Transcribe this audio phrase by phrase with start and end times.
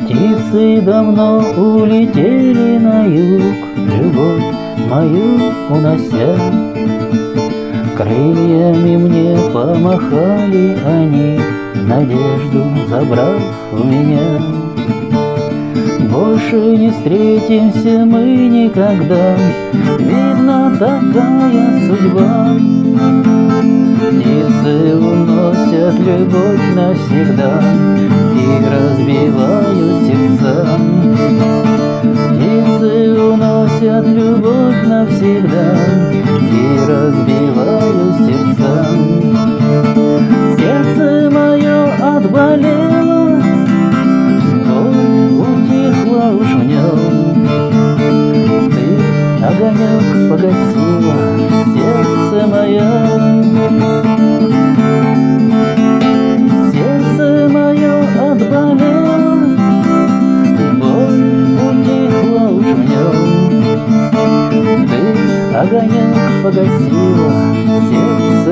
[0.00, 4.54] Птицы давно улетели на юг, Любовь
[4.88, 6.36] мою унося.
[7.96, 11.40] Крыльями мне помахали они,
[11.74, 14.40] Надежду забрав у меня.
[16.10, 19.36] Больше не встретимся мы никогда,
[19.98, 22.56] Видно, такая судьба.
[23.98, 27.62] Птицы уносят любовь навсегда
[28.32, 30.78] И разбивают сердца.
[32.30, 35.76] Птицы уносят любовь навсегда
[36.40, 38.33] И разбивают сердца.
[50.24, 51.16] Огонек погасила,
[51.74, 52.90] сердце мое.
[56.72, 57.94] Сердце мое
[58.30, 59.22] отболело,
[60.78, 61.26] Боль
[61.66, 63.18] утихла уж в нем.
[64.88, 65.00] Ты
[65.56, 67.32] огонек погасила,
[67.90, 68.43] сердце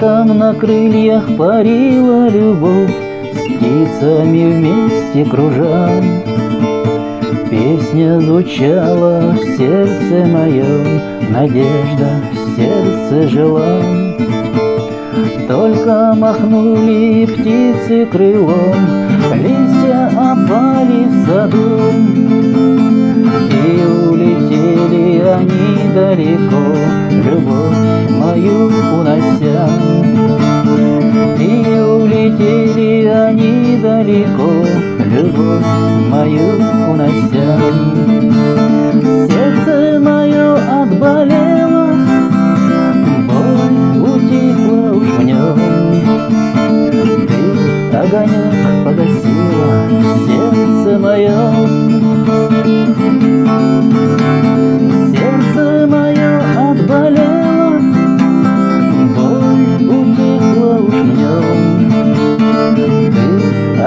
[0.00, 2.90] Летом на крыльях парила любовь,
[3.34, 5.90] С птицами вместе кружа.
[7.50, 13.82] Песня звучала в сердце моем, Надежда в сердце жила.
[15.46, 18.76] Только махнули птицы крылом,
[19.34, 21.78] Листья опали в саду,
[23.52, 26.80] И улетели они далеко,
[34.04, 34.66] далеко,
[35.12, 35.66] Любовь
[36.08, 36.56] мою
[36.90, 37.60] унося.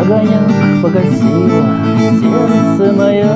[0.04, 1.64] Огонек погасило
[2.20, 3.34] сердце мое